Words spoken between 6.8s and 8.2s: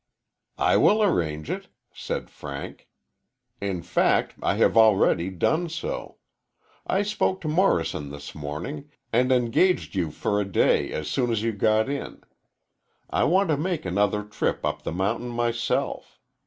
I spoke to Morrison